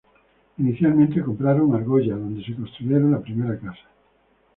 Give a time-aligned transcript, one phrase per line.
[0.57, 3.87] Inicialmente compraron Argolla donde construyeron la primera casa.